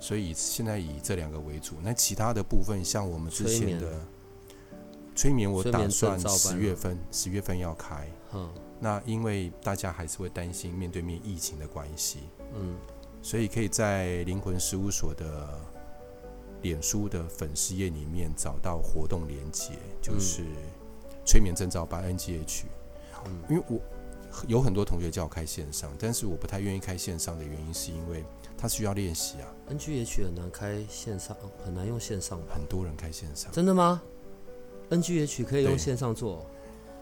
[0.00, 1.74] 所以现在以这两个为主。
[1.82, 4.00] 那其他的部分，像我们之前的
[5.14, 8.08] 催眠，我打算十月份，十月份要开。
[8.32, 12.20] 嗯，那因为大家还是会担心面对面疫情的关系，
[12.54, 12.76] 嗯，
[13.22, 15.60] 所以可以在灵魂事务所的
[16.62, 20.44] 脸书的粉丝页里面找到活动连接，就是
[21.24, 22.64] 催眠证照班 NGH。
[23.26, 23.80] 嗯，因为我。
[24.46, 28.22] 有很多同学叫我开线上，但是我不太愿意开线上的原因是因为
[28.58, 29.48] 它需要练习啊。
[29.70, 31.34] NGH 很难开线上，
[31.64, 32.38] 很难用线上。
[32.46, 34.02] 很多人开线上，真的吗
[34.90, 36.44] ？NGH 可以用线上做。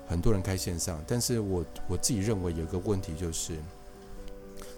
[0.06, 3.58] 很多人开线上，但是我我自己认为有一个问题就是，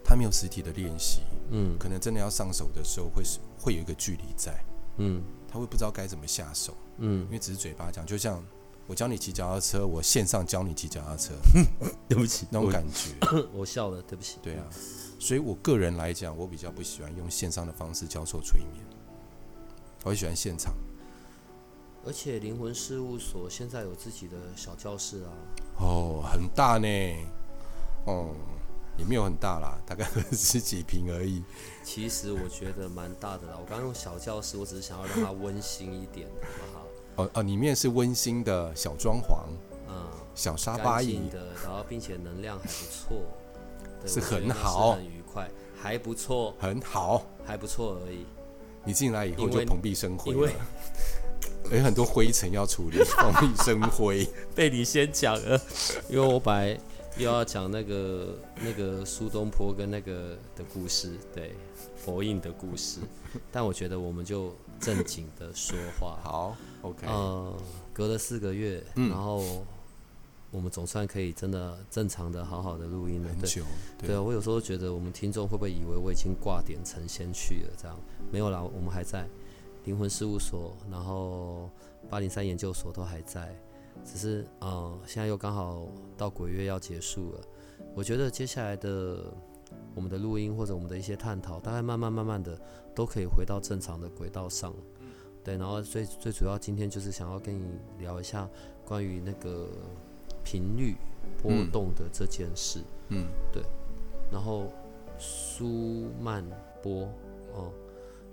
[0.04, 4.64] 他没有实体的练习，嗯，可能真的要上手的时候会是会有一个距离在，
[4.98, 8.42] 嗯，他会不知道该怎么下手，嗯，因为只是嘴巴讲，就像。
[8.88, 11.34] 我教你骑脚踏车，我线上教你骑脚踏车。
[12.08, 13.10] 对不起，那种感觉，
[13.52, 14.38] 我笑了，对不起。
[14.40, 14.64] 对啊，
[15.18, 18.84] 所以我个人来讲，我比较不喜欢用线上的方式教授催眠，
[20.04, 20.72] 我喜欢现场。
[22.06, 25.30] 而且灵魂事务所现在有自己的小教室啊。
[25.78, 26.88] 哦，很大呢。
[28.06, 28.30] 哦，
[28.96, 31.42] 也没有很大啦，大概十几平而已。
[31.82, 33.58] 其实我觉得蛮大的啦。
[33.58, 37.24] 我刚刚用小教室，我只是想要让它温馨一点，好不好？
[37.24, 39.40] 哦哦，里面是温馨的小装潢，
[39.88, 43.22] 嗯，小沙发椅的，然后并且能量还不错，
[44.06, 48.24] 是很好，很愉快，还不错，很好，还不错而已。
[48.84, 50.52] 你进来以后就蓬荜生辉了，
[51.72, 54.28] 有很多灰尘要处理，蓬荜生灰。
[54.54, 55.60] 被你先讲了，
[56.08, 56.80] 因为我本来
[57.18, 61.54] 又要讲那个那个苏东坡跟那个的故事，对
[61.96, 63.00] 佛印的故事，
[63.50, 67.06] 但我觉得我们就正经的说话，好，OK。
[67.06, 67.54] 呃，
[67.92, 69.66] 隔了四个月，然后
[70.50, 73.30] 我们总算可以真的正常的、好好的录音了。
[73.40, 73.62] 对，
[74.06, 77.70] 对啊，我有时候觉得我们听众会不会以为我已经挂点成仙去了？
[77.80, 77.98] 这样
[78.30, 79.26] 没有啦，我们还在
[79.86, 81.70] 灵魂事务所，然后
[82.10, 83.56] 八零三研究所都还在，
[84.04, 87.40] 只是呃，现在又刚好到鬼月要结束了。
[87.94, 89.32] 我觉得接下来的
[89.94, 92.60] 我们的录音或者我们的一些探讨，大概慢慢慢慢的
[92.94, 94.74] 都可以回到正常的轨道上。
[95.44, 97.64] 对，然后最最主要今天就是想要跟你
[98.00, 98.48] 聊一下
[98.84, 99.68] 关于那个
[100.42, 100.96] 频率
[101.40, 102.80] 波动的这件事。
[103.10, 103.62] 嗯，对。
[104.32, 104.72] 然后
[105.16, 106.44] 舒曼
[106.82, 107.08] 波
[107.54, 107.70] 哦，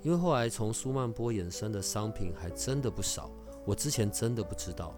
[0.03, 3.31] 因为后来从舒曼波衍生的商品还真的不少，
[3.65, 4.93] 我之前真的不知道，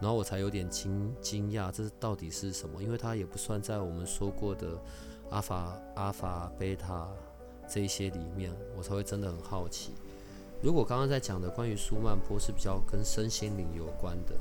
[0.00, 2.82] 然后我才有点惊惊讶，这到底是什么？
[2.82, 4.78] 因为它也不算在我们说过的
[5.30, 7.08] 阿法、阿法、贝塔
[7.66, 9.92] 这一些里面，我才会真的很好奇。
[10.62, 14.34] 如果刚刚在讲的关于苏曼波是比较跟身心灵有关的，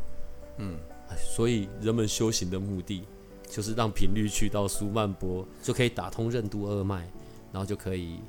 [0.58, 0.78] 嗯，
[1.18, 3.06] 所以人们修行的目的
[3.48, 7.10] 就是让频率去到苏曼波，就可以打通任督二脉，
[7.52, 8.20] 然后就可以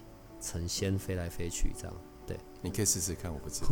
[0.43, 1.97] 成仙飞来飞去这样。
[2.27, 3.69] 对，你可以试试看，我不知道。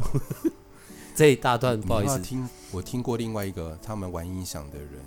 [1.15, 5.05] 这一大段不好意思，听我听过另外一个他们玩音响的人，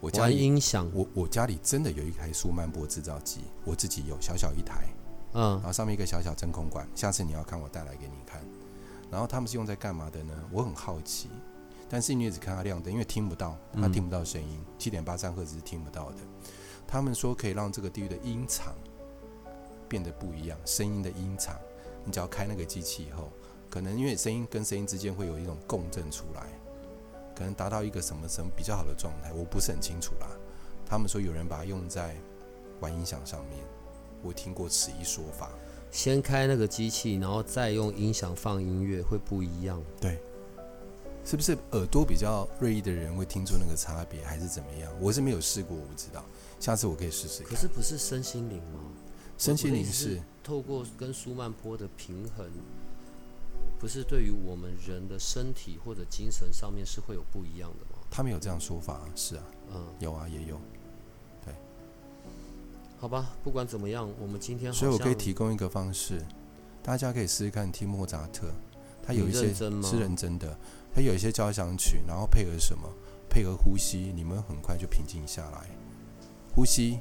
[0.00, 4.88] 我家玩音响，我我家里真的有一台舒曼波制造机，我自己有小小一台，
[5.34, 8.40] 嗯，然后上面一个小小真空管，下次你要看我带来给你看。
[9.10, 10.34] 然后他们是用在干嘛的呢？
[10.52, 11.28] 我很好奇，
[11.88, 16.18] 但是你也只看它亮灯，因为听不到，它听不到声音，七点八三赫兹是听不到的。
[16.86, 18.74] 他们说可以让这个地域的音场
[19.88, 21.58] 变得不一样，声音的音场，
[22.04, 23.30] 你只要开那个机器以后。
[23.70, 26.46] 可能因为声音跟声音之间会有一种共振出来，
[27.36, 30.26] 可能达到一个什么什么比较好的状态，我不是很清楚啦。
[30.86, 32.16] 他们说有人把它用在
[32.80, 33.58] 玩音响上面，
[34.22, 35.50] 我听过此一说法。
[35.90, 39.82] 先开那个机器，然后再用音响放音乐，会不一样。
[40.00, 40.18] 对，
[41.22, 44.90] 是不是耳朵比较锐利的人会听出那个差别，还是怎么样？
[44.98, 46.24] 我是没有试过，我不知道。
[46.58, 47.42] 下次我可以试试。
[47.42, 48.80] 可是不是身心灵吗？
[49.38, 52.50] 身心灵是透过跟舒曼波的平衡。
[53.78, 58.02] 不是对于我们人的身体或者精神上面是会有不一样的吗？
[58.10, 60.60] 他们有这样说法，是啊，嗯，有啊，也有，
[61.44, 61.54] 对，
[62.98, 66.20] 好吧，不管怎么样，我们今天所以我可以提供一个方式，
[66.82, 68.48] 大家可以试试看听莫扎特，
[69.00, 70.58] 他有一些是认真的，
[70.92, 72.92] 他有一些交响曲，然后配合什么？
[73.30, 75.68] 配合呼吸，你们很快就平静下来。
[76.52, 76.98] 呼吸，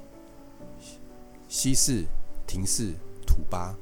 [1.48, 2.04] 吸四，
[2.48, 2.94] 停四，
[3.26, 3.76] 吐八。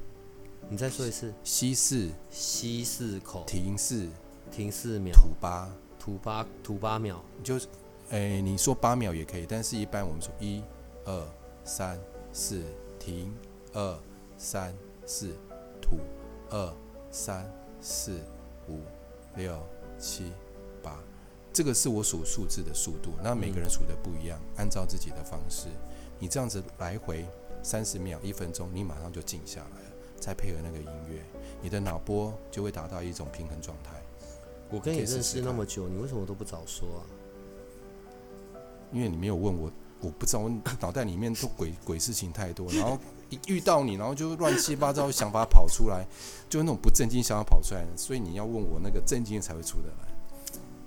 [0.68, 4.10] 你再说一次，吸四，吸四口，停四，
[4.52, 7.24] 停四秒，吐八，吐八，吐八秒。
[7.44, 7.68] 就是，
[8.10, 10.64] 哎，你说八秒也可以，但是一般我们说一、
[11.06, 11.28] 二、
[11.64, 12.00] 三、
[12.34, 12.64] 四，
[12.98, 13.32] 停，
[13.74, 14.00] 二、
[14.40, 15.30] 三、四，
[15.80, 16.00] 吐，
[16.50, 16.74] 二、
[17.12, 17.48] 三、
[17.80, 18.20] 四、
[18.68, 18.80] 五、
[19.36, 19.56] 六、
[20.00, 20.32] 七、
[20.82, 21.00] 八。
[21.54, 25.68] 这个是我数数字的速度，那每个人数的不一样，按照自己的方式，
[26.18, 27.24] 你这样子来回
[27.66, 29.96] 三十秒、一分钟，你马上就静下来了。
[30.20, 31.20] 再配合那个音乐，
[31.64, 34.00] 你的脑波就会达到一种平衡状态。
[34.70, 37.02] 我跟你认识那么久，你为什么都不早说啊？
[38.94, 40.50] 因为你没有问我，我不知道，我
[40.80, 43.00] 脑袋里面都鬼鬼事情太多，然后
[43.30, 46.06] 一遇到你，然后就乱七八糟想法跑出来，
[46.48, 50.08] 就那种不正经想法跑出来，所以你要问我那个正经才会出得来。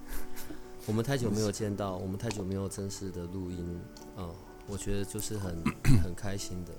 [0.87, 3.81] 我们太久没有见到，我们太久没有正式的录音，
[4.17, 4.35] 嗯，
[4.69, 5.63] 我觉得就是很
[6.05, 6.73] 很开心的。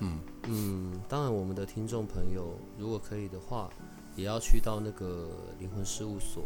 [0.00, 3.68] 嗯嗯，当然，我们的听众朋友，如果可以的话，
[4.16, 6.44] 也要去到那个灵魂事务所，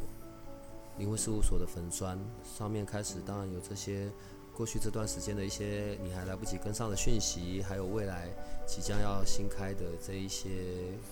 [0.99, 3.21] 灵魂事务所的粉砖上面开始。
[3.27, 4.11] 当然有这些
[4.57, 8.29] 过去这段时间的一些你还来不及跟上的讯息，还有未来
[8.67, 10.49] 即将要新开的这一些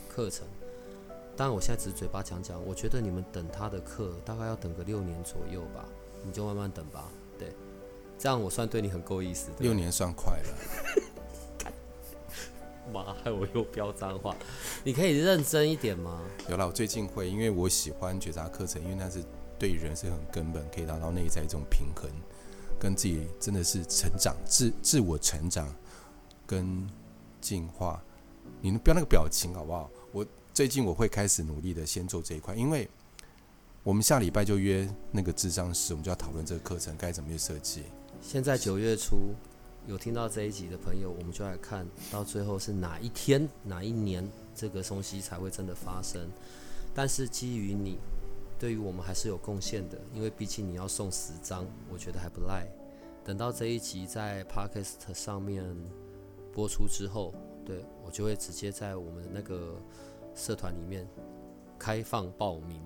[0.09, 0.47] 课程。
[1.37, 5.85] 当然，我现在只是嘴巴讲讲，我觉得你们等他的课大概要等个六年左右吧，
[6.25, 7.09] 你就慢慢等吧。
[7.39, 7.53] 对，
[8.21, 9.49] 这样我算对你很够意思。
[9.61, 11.73] 六年算快了。
[12.93, 14.37] 妈，害我又飙脏话！
[14.85, 16.21] 你可以认真一点吗？
[16.51, 19.25] 有啦，我最近会，因为我喜欢觉察课程，因为那是
[19.59, 22.11] 对人是很根本，可以达到内在一种平衡，
[22.79, 25.75] 跟自己真的是成长、自自我成长
[26.47, 26.87] 跟
[27.41, 28.03] 进化。
[28.61, 29.91] 你们不要那个表情好不好？
[30.13, 32.87] 我最近我会开始努力的先做这一块，因为
[33.83, 37.85] 我们下礼拜就约那个智商师，我们就要讨论这个课程该怎么去设计。
[38.21, 39.35] 现在九月初。
[39.87, 46.29] 有听到这一集的朋友，我们就来看到最后是哪一天、哪一年这个东西才会真的发生。
[46.95, 47.99] 但是基于你
[48.59, 52.69] 对于我们还是有贡献的，因为毕竟你要送十张，我觉得还不赖。
[53.25, 55.65] 等到这一集在 Podcast 上面
[56.53, 59.75] 播出之后，对我就会直接在我们的那个
[60.35, 61.09] 社团里面
[61.79, 62.81] 开放报名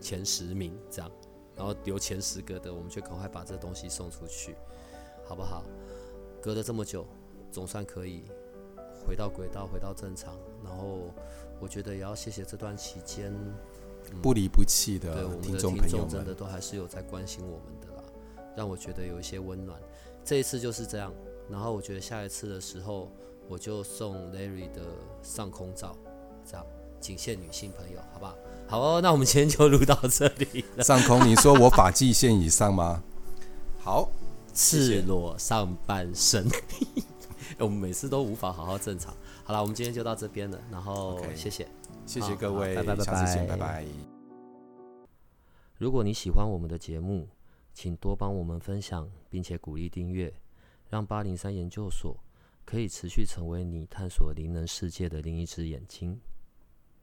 [0.00, 1.10] 前十名，这样，
[1.56, 4.54] 然后留前十个的，我们就赶快把这东西送出去，
[5.24, 5.64] 好不好？
[6.42, 7.06] 隔了这么久，
[7.50, 8.24] 总算可以
[9.06, 10.38] 回到轨道，回到正常。
[10.62, 11.12] 然后
[11.58, 13.32] 我觉得也要谢谢这段期间
[14.22, 18.02] 不离不弃的听众朋友真的都还是有在关心我们的啦，
[18.56, 19.80] 让我觉得有一些温暖。
[20.24, 21.12] 这一次就是这样，
[21.48, 23.10] 然后我觉得下一次的时候，
[23.48, 24.82] 我就送 Larry 的
[25.22, 25.96] 上空照，
[26.44, 26.66] 这样
[27.00, 28.36] 仅限女性朋友，好不好？
[28.68, 30.64] 好哦，那我们今天就录到这里。
[30.82, 33.02] 上空，你说我发际线以上吗？
[33.78, 34.10] 好。
[34.58, 36.48] 赤裸上半身，
[37.60, 39.14] 我们每次都无法好好正常。
[39.44, 41.68] 好了，我们今天就到这边了，然后谢谢，
[42.06, 43.84] 谢谢各位，拜拜拜拜，拜拜。
[45.76, 47.28] 如果你喜欢我们的节目，
[47.74, 50.32] 请多帮我们分享，并且鼓励订阅，
[50.88, 52.16] 让八零三研究所
[52.64, 56.18] 可以持续成为你探索灵能世界的另一只眼睛。